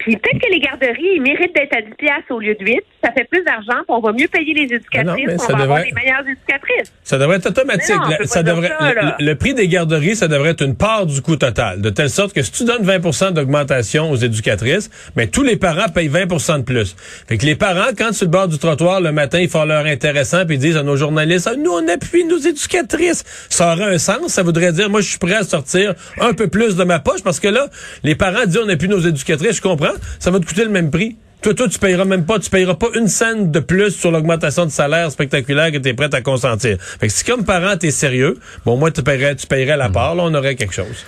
Puis 0.04 0.16
peut-être 0.16 0.40
que 0.42 0.50
les 0.52 0.60
garderies, 0.60 1.16
ils 1.16 1.22
méritent 1.22 1.54
d'être 1.54 1.74
à 1.76 1.80
10 1.82 1.94
piastres 1.98 2.30
au 2.30 2.38
lieu 2.38 2.54
de 2.54 2.64
8. 2.64 2.80
Ça 3.02 3.10
fait 3.12 3.24
plus 3.24 3.42
d'argent, 3.42 3.82
puis 3.86 3.88
on 3.88 4.00
va 4.00 4.12
mieux 4.12 4.28
payer 4.28 4.54
les 4.54 4.74
éducatrices, 4.74 4.94
Ah 4.98 5.04
non, 5.04 5.14
puis 5.14 5.38
ça 5.38 5.46
on 5.52 5.56
va 5.56 5.62
avoir 5.64 5.82
des 5.82 5.92
meilleures 5.92 6.20
éducatrices. 6.28 6.92
Ça 7.02 7.18
devrait 7.18 7.36
être 7.36 7.46
automatique. 7.46 7.96
Non, 7.96 8.08
La- 8.20 8.26
ça 8.26 8.42
devrait, 8.42 8.68
ça, 8.78 8.94
là. 8.94 9.16
le, 9.18 9.24
le 9.26 9.34
prix 9.34 9.54
des 9.54 9.66
garderies, 9.68 10.16
ça 10.16 10.28
devrait 10.28 10.50
être 10.50 10.62
une 10.62 10.76
part 10.76 11.06
du 11.06 11.20
coût 11.22 11.36
total. 11.36 11.80
De 11.80 11.90
telle 11.90 12.10
sorte 12.10 12.32
que 12.34 12.42
si 12.42 12.52
tu 12.52 12.64
donnes 12.64 12.84
20% 12.84 13.32
d'augmentation 13.32 14.10
aux 14.10 14.16
éducatrices, 14.16 14.90
mais 15.16 15.26
tous 15.26 15.42
les 15.42 15.56
parents 15.56 15.88
payent 15.88 16.08
20% 16.08 16.58
de 16.58 16.62
plus. 16.64 16.94
Fait 17.28 17.38
que 17.38 17.46
les 17.46 17.56
parents, 17.56 17.90
quand 17.96 18.12
sur 18.12 18.26
le 18.26 18.30
bord 18.30 18.48
du 18.48 18.58
trottoir 18.58 19.00
le 19.00 19.12
matin, 19.12 19.40
ils 19.40 19.48
font 19.48 19.64
leur 19.64 19.86
intéressant 19.86 20.44
puis 20.46 20.56
ils 20.56 20.60
disent 20.60 20.76
à 20.76 20.82
nos 20.82 20.96
journalistes, 20.96 21.48
Ah, 21.50 21.56
nous, 21.56 21.70
on 21.72 21.88
appuie 21.88 22.24
nos 22.24 22.38
éducatrices. 22.38 23.24
Ça 23.48 23.72
aurait 23.72 23.94
un 23.94 23.98
sens. 23.98 24.28
Ça 24.28 24.42
voudrait 24.42 24.72
dire, 24.72 24.90
moi, 24.90 25.00
je 25.00 25.08
suis 25.08 25.18
prêt 25.18 25.34
à 25.36 25.44
sortir 25.44 25.94
un 26.20 26.32
peu 26.34 26.48
plus 26.48 26.76
de 26.76 26.84
ma 26.84 26.98
poche 26.98 27.22
parce 27.22 27.40
que 27.40 27.48
là, 27.48 27.68
les 28.02 28.14
parents 28.14 28.44
disent, 28.46 28.60
on 28.64 28.68
appuie 28.68 28.88
nos 28.88 29.00
éducatrices. 29.00 29.56
Je 29.56 29.62
comprends. 29.62 29.93
Ça 30.18 30.30
va 30.30 30.40
te 30.40 30.46
coûter 30.46 30.64
le 30.64 30.70
même 30.70 30.90
prix. 30.90 31.16
Toi, 31.42 31.52
toi, 31.52 31.68
tu 31.68 31.78
payeras 31.78 32.06
même 32.06 32.24
pas, 32.24 32.38
tu 32.38 32.48
payeras 32.48 32.74
pas 32.74 32.86
une 32.94 33.06
scène 33.06 33.50
de 33.50 33.60
plus 33.60 33.90
sur 33.90 34.10
l'augmentation 34.10 34.64
de 34.64 34.70
salaire 34.70 35.10
spectaculaire 35.10 35.70
que 35.70 35.76
tu 35.76 35.90
es 35.90 35.94
prêt 35.94 36.08
à 36.14 36.22
consentir. 36.22 36.78
Fait 36.80 37.08
que 37.08 37.12
si 37.12 37.22
comme 37.22 37.44
parent, 37.44 37.76
tu 37.76 37.88
es 37.88 37.90
sérieux, 37.90 38.38
bon, 38.64 38.78
moi, 38.78 38.90
tu 38.90 39.02
paierais, 39.02 39.36
tu 39.36 39.46
paierais 39.46 39.76
la 39.76 39.90
part, 39.90 40.14
là, 40.14 40.22
on 40.24 40.32
aurait 40.32 40.54
quelque 40.54 40.72
chose. 40.72 41.04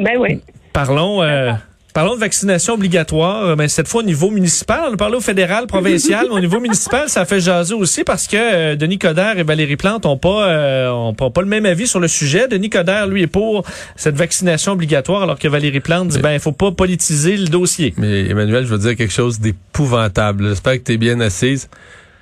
Ben 0.00 0.16
oui. 0.18 0.42
Parlons, 0.72 1.22
euh, 1.22 1.52
parlons 1.98 2.14
de 2.14 2.20
vaccination 2.20 2.74
obligatoire, 2.74 3.56
mais 3.56 3.66
cette 3.66 3.88
fois 3.88 4.02
au 4.02 4.04
niveau 4.04 4.30
municipal. 4.30 4.82
On 4.88 4.94
a 4.94 4.96
parlé 4.96 5.16
au 5.16 5.20
fédéral, 5.20 5.66
provincial, 5.66 6.26
mais 6.28 6.36
au 6.36 6.38
niveau 6.38 6.60
municipal, 6.60 7.08
ça 7.08 7.24
fait 7.24 7.40
jaser 7.40 7.74
aussi 7.74 8.04
parce 8.04 8.28
que 8.28 8.36
euh, 8.36 8.76
Denis 8.76 8.98
Coderre 8.98 9.36
et 9.40 9.42
Valérie 9.42 9.74
Plante 9.74 10.06
ont 10.06 10.16
pas, 10.16 10.48
euh, 10.48 10.90
ont 10.90 11.12
pas, 11.12 11.30
pas 11.30 11.40
le 11.40 11.48
même 11.48 11.66
avis 11.66 11.88
sur 11.88 11.98
le 11.98 12.06
sujet. 12.06 12.46
Denis 12.46 12.70
Coderre, 12.70 13.08
lui, 13.08 13.22
est 13.22 13.26
pour 13.26 13.64
cette 13.96 14.14
vaccination 14.14 14.74
obligatoire, 14.74 15.24
alors 15.24 15.40
que 15.40 15.48
Valérie 15.48 15.80
Plante 15.80 16.06
dit, 16.06 16.20
ben, 16.20 16.34
il 16.34 16.38
faut 16.38 16.52
pas 16.52 16.70
politiser 16.70 17.36
le 17.36 17.48
dossier. 17.48 17.94
Mais 17.96 18.30
Emmanuel, 18.30 18.64
je 18.64 18.70
veux 18.70 18.78
dire 18.78 18.94
quelque 18.94 19.12
chose 19.12 19.40
d'épouvantable. 19.40 20.50
J'espère 20.50 20.74
que 20.74 20.84
tu 20.84 20.92
es 20.92 20.98
bien 20.98 21.18
assise. 21.18 21.68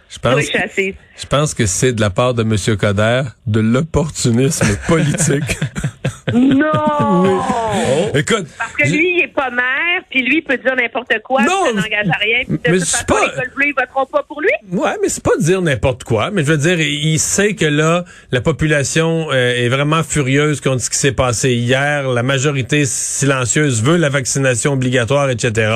Je 0.08 0.18
pense, 0.18 0.36
Oui, 0.36 0.42
je 0.42 0.46
suis 0.46 0.56
assise. 0.56 0.94
Je 1.20 1.26
pense 1.26 1.54
que 1.54 1.66
c'est 1.66 1.92
de 1.92 2.00
la 2.00 2.10
part 2.10 2.34
de 2.34 2.42
M. 2.42 2.56
Coder 2.76 3.22
de 3.46 3.60
l'opportunisme 3.60 4.76
politique. 4.88 5.58
Non! 6.32 7.40
Écoute, 8.14 8.46
Parce 8.58 8.72
que 8.72 8.88
lui, 8.88 9.16
il 9.18 9.22
est 9.24 9.32
pas 9.34 9.50
maire, 9.50 10.02
puis 10.10 10.22
lui, 10.22 10.38
il 10.38 10.42
peut 10.42 10.56
dire 10.58 10.74
n'importe 10.76 11.12
quoi, 11.24 11.42
Non, 11.42 11.66
ça 11.66 11.72
n'engage 11.72 12.08
à 12.08 12.18
rien, 12.18 12.38
puis 12.46 12.56
de 12.58 12.60
mais 12.70 12.78
toute 12.78 12.88
façon, 12.88 13.04
pas- 13.06 13.26
l'école 13.26 13.50
bleue, 13.54 13.66
ils 13.68 13.74
voteront 13.78 14.06
pas 14.06 14.22
pour 14.26 14.40
lui. 14.40 14.48
Ouais, 14.72 14.96
mais 15.02 15.08
c'est 15.08 15.22
pas 15.22 15.36
dire 15.38 15.62
n'importe 15.62 16.04
quoi. 16.04 16.30
Mais 16.32 16.42
je 16.42 16.48
veux 16.52 16.58
dire, 16.58 16.80
il 16.80 17.18
sait 17.18 17.54
que 17.54 17.64
là, 17.66 18.04
la 18.32 18.40
population 18.40 19.28
euh, 19.30 19.54
est 19.64 19.68
vraiment 19.68 20.02
furieuse 20.02 20.60
contre 20.60 20.82
ce 20.82 20.90
qui 20.90 20.98
s'est 20.98 21.12
passé 21.12 21.52
hier. 21.54 22.08
La 22.08 22.22
majorité 22.22 22.84
silencieuse 22.86 23.82
veut 23.82 23.96
la 23.96 24.08
vaccination 24.08 24.72
obligatoire, 24.72 25.30
etc. 25.30 25.70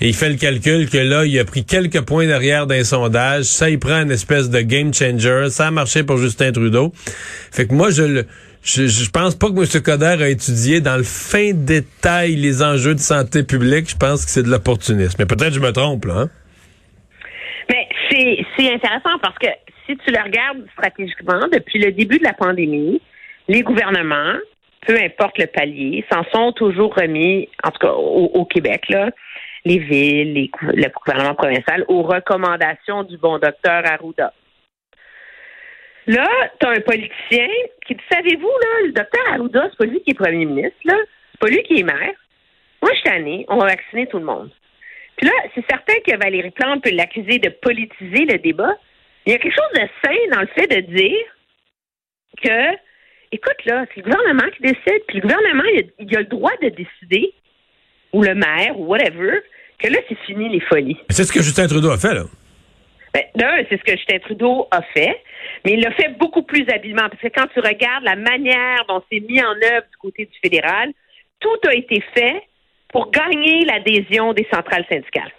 Et 0.00 0.08
il 0.08 0.14
fait 0.14 0.28
le 0.28 0.36
calcul 0.36 0.88
que 0.90 0.98
là, 0.98 1.24
il 1.24 1.38
a 1.38 1.44
pris 1.44 1.64
quelques 1.64 2.02
points 2.02 2.26
derrière 2.26 2.66
d'un 2.66 2.84
sondage. 2.84 3.44
Ça, 3.44 3.70
il 3.70 3.78
prend 3.78 4.02
une 4.02 4.10
espèce 4.10 4.50
de 4.50 4.55
game 4.62 4.92
changer. 4.92 5.46
Ça 5.50 5.68
a 5.68 5.70
marché 5.70 6.02
pour 6.04 6.18
Justin 6.18 6.52
Trudeau. 6.52 6.92
Fait 6.94 7.66
que 7.66 7.74
moi, 7.74 7.90
je 7.90 8.02
le... 8.02 8.26
Je, 8.62 9.10
pense 9.10 9.36
pas 9.36 9.46
que 9.46 9.52
M. 9.52 9.82
Coder 9.82 10.24
a 10.24 10.28
étudié 10.28 10.80
dans 10.80 10.96
le 10.96 11.04
fin 11.04 11.52
détail 11.54 12.34
les 12.34 12.64
enjeux 12.64 12.94
de 12.94 13.00
santé 13.00 13.44
publique. 13.44 13.88
Je 13.88 13.96
pense 13.96 14.24
que 14.24 14.30
c'est 14.32 14.42
de 14.42 14.50
l'opportunisme. 14.50 15.14
Mais 15.20 15.26
peut-être 15.26 15.50
que 15.50 15.54
je 15.54 15.60
me 15.60 15.70
trompe, 15.70 16.04
là. 16.06 16.14
hein? 16.22 16.30
Mais 17.70 17.86
c'est 18.10 18.72
intéressant 18.72 19.18
parce 19.22 19.38
que 19.38 19.46
si 19.86 19.96
tu 19.98 20.10
le 20.10 20.20
regardes 20.22 20.66
stratégiquement, 20.72 21.46
depuis 21.52 21.78
le 21.78 21.92
début 21.92 22.18
de 22.18 22.24
la 22.24 22.32
pandémie, 22.32 23.00
les 23.48 23.62
gouvernements, 23.62 24.34
peu 24.86 24.96
importe 24.98 25.38
le 25.38 25.46
palier, 25.46 26.04
s'en 26.12 26.24
sont 26.32 26.52
toujours 26.52 26.94
remis, 26.94 27.48
en 27.62 27.70
tout 27.70 27.78
cas 27.78 27.92
au, 27.92 28.44
Québec, 28.44 28.88
là, 28.88 29.10
les 29.64 29.78
villes, 29.78 30.32
les, 30.34 30.50
le 30.62 30.88
gouvernement 30.88 31.34
provincial, 31.34 31.84
aux 31.88 32.02
recommandations 32.02 33.02
du 33.02 33.16
bon 33.16 33.38
docteur 33.38 33.82
Arruda. 33.84 34.32
Là, 36.06 36.28
tu 36.60 36.66
as 36.66 36.70
un 36.70 36.80
politicien 36.80 37.48
qui 37.86 37.94
dit, 37.94 38.02
savez-vous, 38.10 38.46
là, 38.46 38.86
le 38.86 38.92
docteur 38.92 39.22
Arruda, 39.32 39.68
c'est 39.70 39.78
pas 39.78 39.86
lui 39.86 40.00
qui 40.02 40.10
est 40.10 40.14
premier 40.14 40.44
ministre, 40.44 40.78
là, 40.84 40.96
c'est 41.32 41.40
pas 41.40 41.48
lui 41.48 41.62
qui 41.64 41.80
est 41.80 41.82
maire. 41.82 42.14
Moi, 42.80 42.90
je 42.92 43.00
suis 43.00 43.10
tannée, 43.10 43.44
on 43.48 43.56
va 43.56 43.66
vacciner 43.66 44.06
tout 44.06 44.18
le 44.18 44.24
monde. 44.24 44.50
Puis 45.16 45.26
là, 45.26 45.32
c'est 45.54 45.64
certain 45.68 45.94
que 46.06 46.16
Valérie 46.16 46.50
Plante 46.50 46.84
peut 46.84 46.90
l'accuser 46.92 47.38
de 47.38 47.48
politiser 47.48 48.24
le 48.26 48.38
débat. 48.38 48.76
Il 49.24 49.32
y 49.32 49.34
a 49.34 49.38
quelque 49.38 49.54
chose 49.54 49.82
de 49.82 49.88
sain 50.04 50.16
dans 50.32 50.40
le 50.42 50.46
fait 50.48 50.68
de 50.68 50.80
dire 50.94 51.26
que, 52.42 52.76
écoute, 53.32 53.64
là, 53.64 53.86
c'est 53.88 54.04
le 54.04 54.10
gouvernement 54.10 54.48
qui 54.54 54.62
décide, 54.62 55.02
puis 55.08 55.18
le 55.18 55.22
gouvernement, 55.22 55.64
il 55.72 55.80
a, 55.80 55.82
il 55.98 56.16
a 56.16 56.20
le 56.20 56.26
droit 56.26 56.52
de 56.62 56.68
décider, 56.68 57.32
ou 58.12 58.22
le 58.22 58.34
maire, 58.34 58.78
ou 58.78 58.86
whatever, 58.86 59.40
que 59.78 59.88
là, 59.88 59.98
c'est 60.08 60.18
fini 60.26 60.48
les 60.50 60.60
folies. 60.60 60.98
C'est 61.10 61.24
ce 61.24 61.32
que 61.32 61.42
Justin 61.42 61.66
Trudeau 61.66 61.90
a 61.90 61.98
fait, 61.98 62.14
là. 62.14 62.24
Ben, 63.16 63.24
d'un, 63.34 63.64
c'est 63.70 63.78
ce 63.78 63.82
que 63.82 63.96
Justin 63.96 64.18
Trudeau 64.18 64.68
a 64.70 64.82
fait, 64.82 65.22
mais 65.64 65.72
il 65.72 65.80
l'a 65.80 65.90
fait 65.92 66.18
beaucoup 66.18 66.42
plus 66.42 66.68
habilement, 66.68 67.08
parce 67.08 67.22
que 67.22 67.28
quand 67.28 67.46
tu 67.46 67.60
regardes 67.60 68.04
la 68.04 68.14
manière 68.14 68.84
dont 68.88 69.02
c'est 69.10 69.20
mis 69.20 69.42
en 69.42 69.54
œuvre 69.54 69.86
du 69.90 69.96
côté 69.98 70.26
du 70.26 70.38
fédéral, 70.38 70.92
tout 71.40 71.58
a 71.66 71.72
été 71.72 72.04
fait 72.14 72.42
pour 72.90 73.10
gagner 73.10 73.64
l'adhésion 73.64 74.34
des 74.34 74.46
centrales 74.52 74.84
syndicales. 74.90 75.32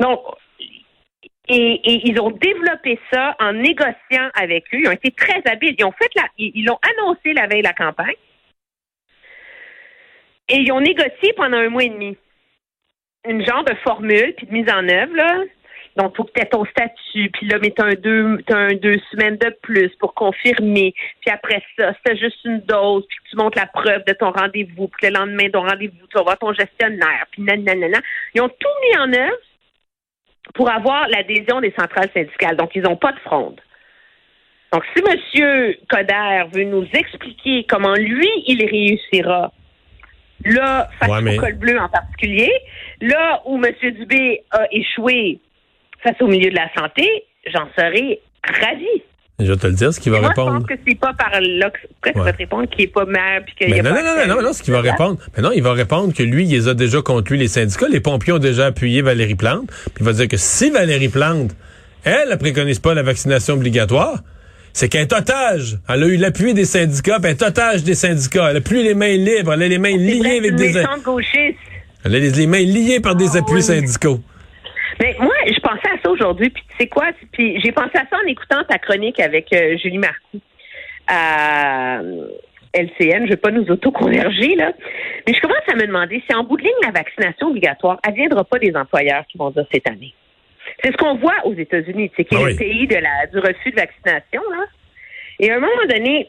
Donc, 0.00 0.18
et, 1.46 1.74
et 1.84 2.08
ils 2.08 2.20
ont 2.20 2.30
développé 2.30 2.98
ça 3.12 3.36
en 3.38 3.52
négociant 3.52 4.28
avec 4.34 4.64
eux. 4.74 4.80
Ils 4.80 4.88
ont 4.88 4.92
été 4.92 5.12
très 5.12 5.40
habiles. 5.48 5.76
Ils 5.78 5.84
ont 5.84 5.92
fait 5.92 6.10
la, 6.16 6.24
ils 6.36 6.64
l'ont 6.64 6.80
annoncé 6.98 7.32
la 7.32 7.46
veille 7.46 7.62
de 7.62 7.68
la 7.68 7.74
campagne. 7.74 8.16
Et 10.48 10.56
ils 10.56 10.72
ont 10.72 10.80
négocié 10.80 11.32
pendant 11.36 11.58
un 11.58 11.68
mois 11.68 11.84
et 11.84 11.90
demi. 11.90 12.16
Une 13.24 13.46
genre 13.46 13.62
de 13.62 13.74
formule, 13.84 14.34
puis 14.36 14.48
de 14.48 14.52
mise 14.52 14.68
en 14.68 14.88
œuvre, 14.88 15.14
là. 15.14 15.44
Donc, 15.96 16.16
faut 16.16 16.24
que 16.24 16.32
tu 16.34 16.40
aies 16.40 16.46
ton 16.46 16.64
statut, 16.64 17.30
puis 17.30 17.46
là, 17.46 17.58
mais 17.62 17.70
t'as 17.70 17.84
un 17.84 17.94
deux, 17.94 18.38
t'as 18.46 18.56
un 18.56 18.74
deux 18.74 18.96
semaines 19.12 19.36
de 19.36 19.56
plus 19.62 19.90
pour 20.00 20.12
confirmer. 20.14 20.92
Puis 21.20 21.30
après 21.30 21.62
ça, 21.78 21.92
c'est 22.04 22.16
juste 22.16 22.44
une 22.44 22.60
dose, 22.60 23.04
puis 23.08 23.18
que 23.18 23.30
tu 23.30 23.36
montres 23.36 23.58
la 23.58 23.66
preuve 23.66 24.04
de 24.04 24.12
ton 24.12 24.32
rendez-vous, 24.32 24.88
puis 24.88 25.06
le 25.06 25.14
lendemain 25.16 25.44
de 25.44 25.50
ton 25.52 25.62
rendez-vous, 25.62 26.06
tu 26.08 26.16
vas 26.16 26.24
voir 26.24 26.38
ton 26.38 26.52
gestionnaire, 26.52 27.26
puis 27.30 27.42
nanana. 27.42 28.00
Ils 28.34 28.40
ont 28.40 28.48
tout 28.48 28.68
mis 28.90 28.98
en 28.98 29.12
œuvre 29.12 29.38
pour 30.54 30.68
avoir 30.68 31.06
l'adhésion 31.08 31.60
des 31.60 31.72
centrales 31.78 32.10
syndicales. 32.12 32.56
Donc, 32.56 32.74
ils 32.74 32.82
n'ont 32.82 32.96
pas 32.96 33.12
de 33.12 33.20
fronde. 33.20 33.60
Donc, 34.72 34.82
si 34.96 35.02
M. 35.06 35.74
Coder 35.88 36.42
veut 36.52 36.64
nous 36.64 36.88
expliquer 36.92 37.64
comment 37.68 37.94
lui, 37.94 38.28
il 38.48 38.64
réussira, 38.68 39.52
là, 40.44 40.88
face 40.98 41.08
Ouais, 41.08 41.22
mais- 41.22 41.38
au 41.38 41.40
col 41.40 41.54
bleu 41.54 41.78
en 41.78 41.88
particulier, 41.88 42.52
là 43.00 43.40
où 43.46 43.62
M. 43.64 43.72
Dubé 43.92 44.42
a 44.50 44.66
échoué 44.72 45.38
face 46.04 46.20
au 46.20 46.26
milieu 46.28 46.50
de 46.50 46.54
la 46.54 46.68
santé, 46.78 47.08
j'en 47.52 47.66
serais 47.76 48.20
ravi. 48.44 48.86
Je 49.40 49.50
vais 49.50 49.56
te 49.58 49.66
le 49.66 49.72
dire, 49.72 49.92
ce 49.92 49.98
qu'il 49.98 50.12
va 50.12 50.20
Moi, 50.20 50.28
répondre. 50.28 50.52
je 50.52 50.58
pense 50.58 50.66
que 50.68 50.74
c'est 50.86 50.94
pas 50.96 51.12
par 51.12 51.32
là 51.40 51.68
que 51.70 52.08
Ouais. 52.10 52.24
vas 52.24 52.32
te 52.32 52.38
répondre 52.38 52.68
qu'il 52.68 52.82
est 52.84 52.86
pas 52.86 53.04
maire 53.04 53.42
puis 53.44 53.54
qu'il 53.56 53.70
y 53.74 53.80
a 53.80 53.82
non, 53.82 53.90
pas 53.92 54.02
non, 54.02 54.14
non, 54.14 54.26
non, 54.28 54.36
non, 54.36 54.42
non, 54.42 54.52
ce 54.52 54.62
qu'il 54.62 54.72
va 54.72 54.80
répondre. 54.80 55.18
Mais 55.36 55.42
non, 55.42 55.50
il 55.50 55.60
va 55.62 55.72
répondre 55.72 56.14
que 56.14 56.22
lui, 56.22 56.44
il 56.44 56.50
les 56.52 56.68
a 56.68 56.74
déjà 56.74 57.02
contre 57.02 57.32
lui, 57.32 57.38
les 57.40 57.48
syndicats. 57.48 57.88
Les 57.90 57.98
pompiers 57.98 58.32
ont 58.34 58.38
déjà 58.38 58.66
appuyé 58.66 59.02
Valérie 59.02 59.34
Plante. 59.34 59.66
Puis 59.66 59.92
il 60.00 60.04
va 60.04 60.12
dire 60.12 60.28
que 60.28 60.36
si 60.36 60.70
Valérie 60.70 61.08
Plante, 61.08 61.50
elle, 62.04 62.28
ne 62.30 62.36
préconise 62.36 62.78
pas 62.78 62.94
la 62.94 63.02
vaccination 63.02 63.54
obligatoire, 63.54 64.20
c'est 64.72 64.88
qu'elle 64.88 65.02
est 65.02 65.12
otage. 65.12 65.78
Elle 65.88 66.04
a 66.04 66.06
eu 66.06 66.16
l'appui 66.16 66.54
des 66.54 66.64
syndicats, 66.64 67.18
puis 67.20 67.30
elle 67.32 67.36
est 67.36 67.42
otage 67.42 67.82
des 67.82 67.94
syndicats. 67.96 68.50
Elle 68.50 68.58
a 68.58 68.60
plus 68.60 68.84
les 68.84 68.94
mains 68.94 69.16
libres, 69.16 69.52
elle 69.54 69.62
a 69.64 69.68
les 69.68 69.78
mains 69.78 69.96
liées 69.96 70.18
vrai, 70.20 70.38
avec 70.38 70.54
des... 70.54 70.74
Elle 72.04 72.14
a 72.14 72.18
les, 72.20 72.30
les 72.30 72.46
mains 72.46 72.58
liées 72.62 73.00
par 73.00 73.16
des 73.16 73.30
Ah, 73.34 73.38
appuis 73.38 73.54
oui. 73.56 73.62
syndicaux. 73.62 74.20
Mais 75.00 75.16
moi, 75.18 75.32
je 75.48 75.58
pensais 75.60 75.83
à 75.83 75.83
ça 76.04 76.10
aujourd'hui, 76.10 76.50
puis 76.50 76.62
tu 76.68 76.76
sais 76.76 76.88
quoi? 76.88 77.06
Puis 77.32 77.60
j'ai 77.60 77.72
pensé 77.72 77.92
à 77.94 78.06
ça 78.10 78.16
en 78.22 78.26
écoutant 78.26 78.62
ta 78.64 78.78
chronique 78.78 79.20
avec 79.20 79.52
euh, 79.52 79.76
Julie 79.78 79.98
Marcoux 79.98 80.40
à 81.06 82.00
euh, 82.00 82.28
LCN. 82.74 83.20
Je 83.20 83.22
ne 83.22 83.28
vais 83.28 83.36
pas 83.36 83.50
nous 83.50 83.70
autoconverger, 83.70 84.54
là. 84.56 84.72
Mais 85.26 85.34
je 85.34 85.40
commence 85.40 85.68
à 85.68 85.74
me 85.74 85.86
demander 85.86 86.22
si 86.28 86.34
en 86.34 86.44
bout 86.44 86.56
de 86.56 86.62
ligne, 86.62 86.72
la 86.82 86.90
vaccination 86.90 87.48
obligatoire, 87.48 87.98
elle 88.06 88.14
viendra 88.14 88.44
pas 88.44 88.58
des 88.58 88.74
employeurs 88.76 89.24
qui 89.30 89.38
vont 89.38 89.50
dire 89.50 89.66
cette 89.72 89.88
année. 89.88 90.14
C'est 90.82 90.92
ce 90.92 90.96
qu'on 90.96 91.16
voit 91.16 91.36
aux 91.44 91.54
États-Unis, 91.54 92.10
c'est 92.16 92.24
qui 92.24 92.34
est 92.34 92.38
Ah 92.42 92.48
le 92.48 92.56
pays 92.56 92.86
de 92.86 92.96
la, 92.96 93.26
du 93.26 93.38
refus 93.38 93.70
de 93.70 93.76
vaccination, 93.76 94.42
là. 94.50 94.64
Et 95.40 95.50
à 95.50 95.56
un 95.56 95.60
moment 95.60 95.86
donné, 95.88 96.28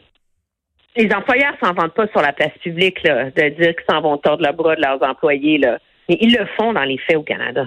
les 0.96 1.12
employeurs 1.12 1.54
s'en 1.62 1.72
vendent 1.72 1.94
pas 1.94 2.06
sur 2.08 2.20
la 2.20 2.32
place 2.32 2.56
publique, 2.62 3.02
là, 3.02 3.30
de 3.30 3.48
dire 3.50 3.74
qu'ils 3.74 3.84
s'en 3.88 4.00
vont 4.00 4.16
tordre 4.18 4.46
le 4.46 4.52
bras 4.52 4.76
de 4.76 4.80
leurs 4.80 5.02
employés, 5.02 5.58
là. 5.58 5.78
Mais 6.08 6.18
ils 6.20 6.32
le 6.32 6.46
font 6.56 6.72
dans 6.72 6.84
les 6.84 6.98
faits 6.98 7.16
au 7.16 7.22
Canada. 7.22 7.66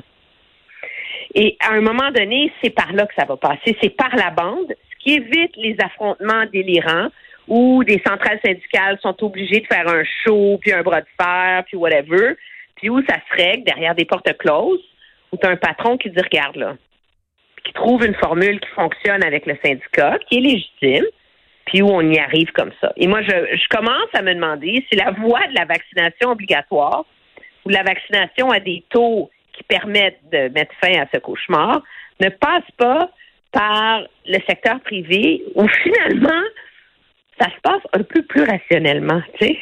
Et 1.35 1.57
à 1.59 1.73
un 1.73 1.81
moment 1.81 2.11
donné, 2.11 2.51
c'est 2.61 2.71
par 2.71 2.91
là 2.93 3.05
que 3.05 3.13
ça 3.17 3.25
va 3.25 3.37
passer. 3.37 3.77
C'est 3.81 3.95
par 3.95 4.15
la 4.15 4.31
bande, 4.31 4.67
ce 4.69 5.03
qui 5.03 5.15
évite 5.15 5.55
les 5.55 5.75
affrontements 5.79 6.45
délirants 6.51 7.09
où 7.47 7.83
des 7.83 8.01
centrales 8.05 8.39
syndicales 8.45 8.99
sont 9.01 9.23
obligées 9.23 9.61
de 9.61 9.67
faire 9.67 9.87
un 9.87 10.03
show, 10.23 10.59
puis 10.61 10.71
un 10.71 10.83
bras 10.83 11.01
de 11.01 11.07
fer, 11.19 11.63
puis 11.65 11.77
whatever, 11.77 12.35
puis 12.75 12.89
où 12.89 13.01
ça 13.07 13.15
se 13.15 13.35
règle 13.35 13.63
derrière 13.63 13.95
des 13.95 14.05
portes 14.05 14.37
closes, 14.37 14.83
où 15.31 15.37
tu 15.37 15.47
as 15.47 15.49
un 15.49 15.55
patron 15.55 15.97
qui 15.97 16.09
dit, 16.09 16.21
regarde 16.21 16.55
là, 16.55 16.75
qui 17.65 17.73
trouve 17.73 18.05
une 18.05 18.15
formule 18.15 18.59
qui 18.59 18.69
fonctionne 18.69 19.23
avec 19.23 19.45
le 19.45 19.57
syndicat, 19.63 20.17
qui 20.27 20.37
est 20.37 20.41
légitime, 20.41 21.05
puis 21.65 21.81
où 21.81 21.87
on 21.87 22.01
y 22.01 22.17
arrive 22.17 22.51
comme 22.51 22.71
ça. 22.81 22.93
Et 22.97 23.07
moi, 23.07 23.21
je, 23.21 23.29
je 23.29 23.67
commence 23.69 24.09
à 24.13 24.21
me 24.21 24.33
demander 24.33 24.85
si 24.89 24.97
la 24.97 25.11
voie 25.11 25.45
de 25.47 25.55
la 25.55 25.65
vaccination 25.65 26.31
obligatoire 26.31 27.05
ou 27.65 27.69
de 27.69 27.73
la 27.73 27.83
vaccination 27.83 28.49
à 28.51 28.59
des 28.59 28.83
taux 28.89 29.29
qui 29.59 29.63
permettent 29.63 30.21
de 30.31 30.47
mettre 30.53 30.73
fin 30.81 31.01
à 31.01 31.05
ce 31.13 31.19
cauchemar 31.19 31.81
ne 32.21 32.29
passe 32.29 32.63
pas 32.77 33.09
par 33.51 34.01
le 34.25 34.37
secteur 34.47 34.79
privé 34.81 35.43
où 35.55 35.67
finalement 35.83 36.41
ça 37.39 37.47
se 37.47 37.61
passe 37.61 37.81
un 37.93 38.03
peu 38.03 38.21
plus 38.23 38.43
rationnellement, 38.43 39.21
tu 39.39 39.47
sais. 39.47 39.57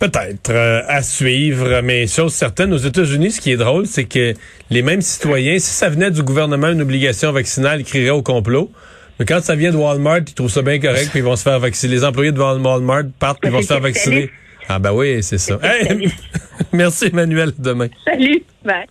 Peut-être 0.00 0.50
euh, 0.50 0.82
à 0.88 1.02
suivre, 1.02 1.82
mais 1.82 2.06
chose 2.06 2.32
certaine, 2.32 2.72
aux 2.72 2.78
États-Unis, 2.78 3.32
ce 3.32 3.40
qui 3.40 3.52
est 3.52 3.58
drôle, 3.58 3.84
c'est 3.84 4.06
que 4.06 4.32
les 4.70 4.80
mêmes 4.80 5.02
citoyens, 5.02 5.58
si 5.58 5.70
ça 5.70 5.90
venait 5.90 6.10
du 6.10 6.22
gouvernement, 6.22 6.68
une 6.68 6.80
obligation 6.80 7.32
vaccinale, 7.32 7.80
ils 7.80 7.84
crieraient 7.84 8.08
au 8.08 8.22
complot. 8.22 8.70
Mais 9.18 9.26
quand 9.26 9.42
ça 9.42 9.54
vient 9.54 9.70
de 9.70 9.76
Walmart, 9.76 10.20
ils 10.26 10.32
trouvent 10.32 10.50
ça 10.50 10.62
bien 10.62 10.80
correct, 10.80 11.10
puis 11.10 11.18
ils 11.18 11.24
vont 11.24 11.36
se 11.36 11.42
faire 11.42 11.60
vacciner. 11.60 11.92
Les 11.92 12.04
employés 12.04 12.32
de 12.32 12.40
Walmart 12.40 13.02
partent, 13.18 13.40
puis 13.42 13.50
ils 13.50 13.52
vont 13.52 13.60
se 13.60 13.66
faire 13.66 13.80
vacciner. 13.80 14.30
Ah 14.68 14.78
ben 14.78 14.92
oui, 14.92 15.22
c'est 15.22 15.38
ça. 15.38 15.58
Hey, 15.62 16.10
merci 16.72 17.06
Emmanuel, 17.06 17.52
demain. 17.58 17.88
Salut. 18.04 18.44
Bye. 18.64 18.86